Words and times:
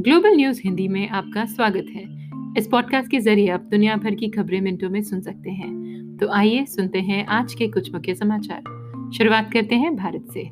Global 0.00 0.36
news 0.36 0.60
Hindi 0.64 0.88
में 0.88 1.08
आपका 1.08 1.44
स्वागत 1.44 1.86
है। 1.94 2.02
इस 2.58 2.66
पॉडकास्ट 2.66 3.10
के 3.10 3.20
ज़रिए 3.20 3.48
आप 3.48 3.60
दुनिया 3.60 3.96
भर 3.96 4.14
की 4.14 4.28
खबरें 4.28 4.60
मिनटों 4.60 4.90
में 4.90 5.02
सुन 5.02 5.20
सकते 5.20 5.50
हैं। 5.50 5.70
तो 6.16 6.28
आइए 6.28 6.64
सुनते 6.64 6.98
हैं 6.98 7.26
आज 7.26 7.54
के 7.54 7.68
कुछ 7.68 7.94
मुख्य 7.94 8.14
समाचार। 8.14 8.62
शुरुआत 9.16 9.52
करते 9.52 9.74
हैं 9.74 9.96
भारत 9.96 10.26
से। 10.34 10.50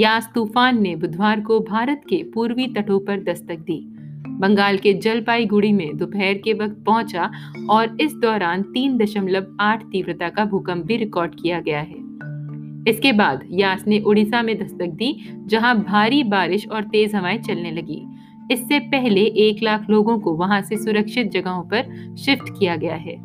यास 0.00 0.30
तूफ़ान 0.34 0.82
ने 0.82 0.96
बुधवार 0.96 1.40
को 1.40 1.60
भारत 1.60 2.02
के 2.08 2.22
पूर्वी 2.34 2.66
तटों 2.66 3.00
पर 3.00 3.22
दस्तक 3.22 3.58
दी। 3.58 3.94
बंगाल 4.28 4.76
के 4.76 4.94
जलपाईगुड़ी 4.94 5.72
में 5.72 5.96
दोपहर 5.96 6.34
के 6.34 6.52
वक्त 6.52 6.84
पहुँचा 6.86 7.30
और 7.70 7.96
इस 8.00 8.14
दौरान 8.14 8.62
तीन 8.62 8.98
दशमलव 8.98 9.56
आठ 9.60 9.82
तीव्रता 9.82 10.28
का 10.28 10.44
भूकंप 10.44 10.86
भी 10.86 10.96
रिकॉर्ड 10.96 11.34
किया 11.42 11.60
गया 11.60 11.80
है। 11.80 11.96
इसके 12.88 13.12
बाद 13.12 13.48
यास 13.50 13.86
ने 13.86 14.00
उड़ीसा 14.00 14.42
में 14.42 14.58
दस्तक 14.58 14.86
दी, 14.86 15.32
जहाँ 15.46 15.82
भारी 15.82 16.22
बारिश 16.22 16.68
और 16.68 16.82
तेज 16.82 17.14
हवाएँ 17.14 17.38
चलने 17.38 17.70
लगी। 17.70 18.04
इससे 18.50 18.78
पहले 18.78 19.20
एक 19.20 19.62
लाख 19.62 19.90
लोगों 19.90 20.18
को 20.18 20.34
वहाँ 20.34 20.62
से 20.62 20.76
सुरक्षित 20.76 21.30
जगहों 21.30 21.62
पर 21.62 22.14
शिफ्ट 22.16 22.58
किया 22.58 22.76
गया 22.76 22.94
है। 22.94 23.16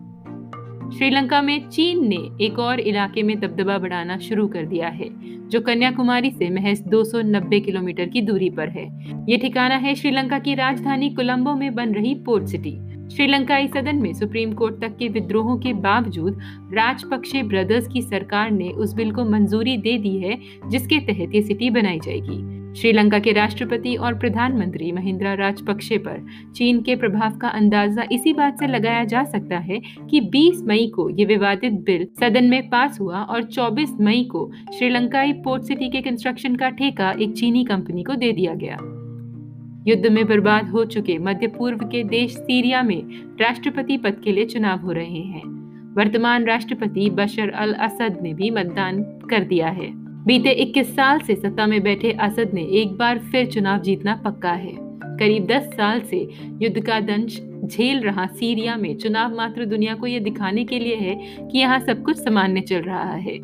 श्रीलंका 0.98 1.41
में 1.41 1.70
चीन 1.70 2.08
ने 2.08 2.46
एक 2.46 2.59
और 2.59 2.80
इलाके 2.80 3.23
में 3.23 3.40
दबदबा 3.40 3.77
बढ़ाना 3.77 4.18
शुरू 4.18 4.48
कर 4.48 4.66
दिया 4.66 4.88
है, 4.88 5.09
जो 5.49 5.62
कन्याकुमारी 5.62 6.32
से 6.32 6.49
महज 6.49 6.82
290 6.82 7.59
किलोमीटर 7.59 8.05
की 8.05 8.22
दूरी 8.22 8.49
पर 8.49 8.70
है। 8.70 8.86
ये 9.30 9.38
ठिकाना 9.38 9.76
है 9.76 9.96
श्रीलंका 9.96 10.40
की 10.40 10.55
राजधानी 10.55 11.09
कोलंबो 11.09 11.54
में 11.54 11.76
बन 11.76 11.94
रही 11.94 12.16
पोर्ट 12.16 12.46
सिटी। 12.46 12.77
श्रीलंकाई 13.10 13.68
सदन 13.68 13.96
में 13.96 14.13
सुप्रीम 14.13 14.54
कोर्ट 14.54 14.82
तक 14.82 14.98
के 14.98 15.08
विद्रोहों 15.08 15.58
के 15.58 15.74
बावजूद 15.74 16.40
राजपक्षे 16.74 17.44
ब्रदर्स 17.44 17.88
की 17.88 18.02
सरकार 18.02 18.52
ने 18.52 18.70
उस 18.70 18.94
बिल 18.94 19.12
को 19.12 19.26
मंजूरी 19.26 19.77
दे 19.77 19.98
दी 19.98 20.18
है, 20.18 20.38
जिसके 20.70 20.99
तहत 20.99 21.35
ये 21.35 21.41
सिटी 21.41 21.70
बनाई 21.70 21.99
जाएगी। 21.99 22.62
श्रीलंका 22.73 23.20
के 23.20 23.32
राष्ट्रपति 23.32 23.96
और 23.96 24.18
प्रधानमंत्री 24.20 24.91
महिंद्रा 24.91 25.34
राजपक्षे 25.34 25.98
पर 25.98 26.26
चीन 26.55 26.82
के 26.82 26.96
प्रभाव 26.96 27.38
का 27.38 27.48
अंदाज़ा 27.48 28.04
इसी 28.12 28.34
बात 28.34 28.60
से 28.60 28.68
लगाया 28.68 29.04
जा 29.04 29.24
सकता 29.24 29.57
है 29.57 29.82
कि 30.10 30.21
20 30.21 30.63
मई 30.63 30.88
को 30.88 31.10
ये 31.10 31.26
विवादित 31.26 31.74
बिल 31.74 32.07
सदन 32.20 32.43
में 32.43 32.70
पास 32.70 32.99
हुआ 32.99 33.21
और 33.21 33.43
24 33.43 33.90
मई 34.02 34.24
को 34.24 34.52
श्रीलंकाई 34.77 35.34
पोर्ट 35.34 35.63
सिटी 35.63 35.90
के 35.90 36.02
कंस्ट्रक्शन 36.02 36.55
का 36.55 36.70
ठेका 36.70 37.12
एक 37.12 37.34
चीनी 37.34 37.63
कंपनी 37.63 38.04
को 38.04 38.13
दे 38.13 38.32
दिया 38.32 38.54
गया। 38.54 38.77
युद्ध 39.87 40.08
में 40.08 40.27
बर्बाद 40.27 40.70
हो 40.70 40.85
चुके 40.85 41.18
मध्य 41.18 41.48
पूर्व 41.48 41.77
के 41.77 42.04
देश 42.04 42.32
सीरिया 42.32 42.84
में 42.84 43.04
राष्ट्रपति 43.41 43.98
पद 43.98 44.21
के 44.24 44.32
लिए 44.32 44.46
चुनाव 44.46 44.80
हो 44.80 44.91
रहे 44.91 45.21
हैं। 45.21 45.43
वर्तमान 45.96 46.46
राष्ट्रपति 46.46 47.10
बशर 47.10 47.49
अल 47.49 47.74
असद 47.74 48.20
ने 48.21 48.34
भी 48.34 48.49
मतदान 48.49 49.04
कर 49.04 49.43
दिया 49.43 49.68
है। 49.68 50.02
बीते 50.26 50.49
21 50.49 50.96
साल 50.96 51.20
से 51.20 51.35
सत्ता 51.35 51.66
में 51.68 51.84
बैठे 51.84 52.12
असद 52.12 52.52
ने 52.54 52.62
एक 52.62 52.98
बार 52.98 53.20
फिर 53.20 53.46
चुनाव 53.46 53.79
जीतना 53.79 54.16
पक्का 54.16 54.52
है। 54.52 54.76
करीब 55.20 55.46
10 55.46 55.63
साल 55.63 56.02
से 56.02 56.30
युद्ध 56.62 56.85
का 56.85 56.99
दंश 56.99 57.41
झेल 57.65 57.99
रहा 57.99 58.26
सीरिया 58.26 58.76
में। 58.76 58.98
चुनाव 58.98 59.35
मात्र 59.35 59.65
दुनिया 59.65 59.96
को 59.96 60.07
यह 60.07 60.20
दिखाने 60.20 60.65
के 60.65 60.80
लिए 60.80 60.96
है 60.96 61.15
कि 61.48 61.60
यहाँ 61.60 61.80
सब 61.80 62.04
कुछ 62.04 62.18
सामान्य 62.18 62.62
चल 62.62 62.82
रहा 62.82 63.13
है। 63.13 63.38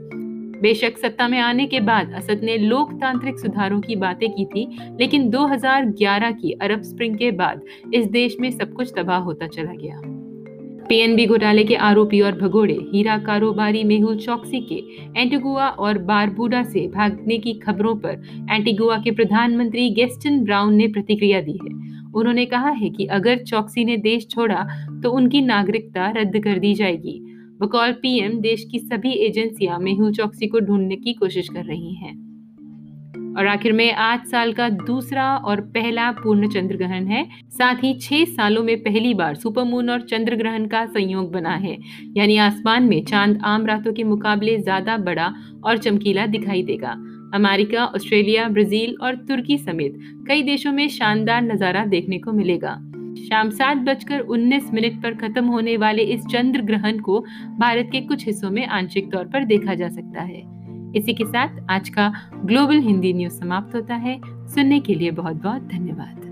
बेशक 0.62 0.98
सत्ता 0.98 1.28
में 1.28 1.40
आने 1.40 1.66
के 1.68 1.80
बाद 1.80 2.14
असद 2.14 2.42
ने 2.44 2.58
लोकतांत्रिक 2.58 3.40
सुधारों 3.40 3.82
की 3.82 3.96
बातें 3.96 4.32
की 4.32 4.46
थी, 4.46 4.68
लेकिन 5.00 5.30
2011 5.30 6.32
की 6.32 6.52
अरब 6.52 6.82
स्प्रिंग 6.82 7.18
के 7.18 7.32
बाद 7.32 7.62
इस 7.94 8.06
देश 8.06 8.38
में 8.40 8.52
सब 8.52 8.74
कुछ 8.74 8.94
तबाह 8.98 9.20
होता 9.20 9.48
चला 9.48 9.74
गया। 9.74 10.02
पीएनबी 10.90 11.26
घोटाले 11.28 11.64
के 11.64 11.76
आरोपी 11.76 12.20
और 12.22 12.32
भगोड़े, 12.32 12.74
हीरा 12.94 13.18
कारोबारी 13.18 13.84
मेहुल 13.84 14.18
चौकसी 14.18 14.60
के, 14.62 14.76
एंटीगुआ 15.22 15.68
और 15.68 15.98
बारबूडा 15.98 16.62
से 16.64 16.88
भागने 16.88 17.38
की 17.38 17.54
खबरों 17.54 17.96
पर 17.96 18.24
एंटीगुआ 18.52 18.98
के 18.98 19.12
प्रधानमंत्री 19.12 19.90
गेस्टन 19.90 20.40
ब्राउन 20.44 20.74
ने 20.74 20.88
प्रतिक्रिया 20.88 21.42
दी 21.42 21.58
है। 21.64 21.74
उन्होंने 22.12 22.46
कहा 22.46 22.70
है 22.70 22.90
कि 22.90 23.06
अगर 23.06 23.44
चौकसी 23.44 23.86
ने 23.86 23.98
देश 23.98 24.28
छोड़ा 24.30 24.66
तो 25.04 25.12
उनकी 25.12 25.42
नागरिकता 25.42 26.10
रद्द 26.12 26.40
कर 26.44 26.60
दी 26.60 26.74
जाएगी। 26.74 27.20
बकौल 27.62 27.92
पीएम 27.92 28.40
देश 28.40 28.66
की 28.72 28.80
सभी 28.80 29.12
एजेंसियाँ 29.26 29.80
मेहुल 29.80 30.14
चौकसी 30.14 30.48
को 30.48 30.60
ढूँढने 30.60 30.96
की 30.96 31.14
कोशिश 31.14 31.50
कर 31.50 31.66
रही 31.66 31.94
हैं। 31.96 32.29
और 33.38 33.48
आखिर 33.48 33.74
में 33.74 33.94
आठ 33.94 34.26
साल 34.26 34.54
का 34.54 34.70
दूसरा 34.70 35.36
और 35.38 35.62
पहला 35.62 36.12
पूर्ण 36.12 36.50
चंद्र 36.50 36.78
ग्रहण 36.78 37.06
है। 37.08 37.24
साथ 37.50 37.76
ही 37.76 37.94
छह 37.94 38.24
सालों 38.26 38.64
में 38.64 38.78
पहली 38.84 39.14
बार 39.14 39.36
सुपर 39.36 39.64
मून 39.64 39.90
और 39.90 40.02
चंद्र 40.02 40.36
ग्रहण 40.36 40.68
का 40.68 40.86
संयोग 40.86 41.32
बना 41.32 41.56
है। 41.56 41.78
यानी 42.18 42.38
आसमान 42.38 42.84
में 42.84 43.04
चाँद 43.06 43.42
आम 43.46 43.66
रातों 43.66 43.94
के 43.94 44.04
मुकाबले 44.04 44.58
ज़्यादा 44.58 44.98
बड़ा 44.98 45.34
और 45.64 45.78
चमकीला 45.78 46.26
दिखाई 46.26 46.64
देगा। 46.64 46.96
अमेरिका, 47.34 47.86
ऑस्ट्रेलिया, 47.86 48.48
ब्राज़ील 48.48 48.96
और 49.02 49.16
तुर्की 49.16 49.58
समेत 49.58 50.00
कई 50.28 50.44
देशों 50.44 50.72
में 50.72 50.88
शानदार 50.90 51.42
नज़ारा 51.42 51.86
देखने 51.86 52.20
को 52.20 52.32
मिलेगा। 52.32 52.76
शाम 53.20 53.50
सात 53.50 53.78
बजकर 53.78 54.20
उन्नीस 54.20 54.70
मिनट 54.74 55.02
पर 55.04 55.14
खत्म 55.14 55.46
होने 55.46 55.78
वाले 55.78 56.04
इस 56.04 56.26
चंद्र 56.26 56.62
ग्रहण 56.62 57.00
को 57.00 57.20
भारत 57.60 57.90
के 57.92 58.02
कुछ 58.02 58.26
हिस्सों 58.26 58.52
में 58.52 58.66
आंशिक 58.68 59.12
तौर 59.12 59.26
पर 59.26 59.46
देखा 59.46 59.74
जा 59.74 59.90
सकता 59.90 60.22
है। 60.22 60.59
इसी 60.96 61.14
के 61.14 61.26
साथ 61.26 61.50
आज 61.70 61.90
का 61.90 62.14
ग्लोबल 62.46 62.80
हिंदी 62.80 63.14
न्यूज़ 63.14 63.34
समाप्त 63.34 63.76
होता 63.76 63.96
है। 63.96 64.22
सुनने 64.48 64.80
के 64.80 64.96
लिए 64.96 65.12
बहुत 65.12 65.36
बहुत 65.36 65.62
धन्यवाद। 65.62 66.29